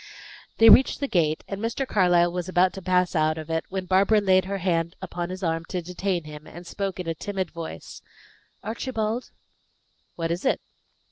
They 0.57 0.69
reached 0.71 0.99
the 0.99 1.07
gate, 1.07 1.43
and 1.47 1.61
Mr. 1.61 1.85
Carlyle 1.87 2.31
was 2.31 2.49
about 2.49 2.73
to 2.73 2.81
pass 2.81 3.15
out 3.15 3.37
of 3.37 3.51
it 3.51 3.65
when 3.69 3.85
Barbara 3.85 4.19
laid 4.19 4.45
her 4.45 4.57
hand 4.57 4.95
on 5.11 5.29
his 5.29 5.43
arm 5.43 5.63
to 5.65 5.79
detain 5.83 6.23
him, 6.23 6.47
and 6.47 6.65
spoke 6.65 6.99
in 6.99 7.07
a 7.07 7.13
timid 7.13 7.51
voice, 7.51 8.01
"Archibald!" 8.63 9.29
"What 10.15 10.31
is 10.31 10.43
it?" 10.43 10.59